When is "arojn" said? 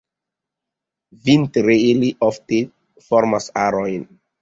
3.69-4.13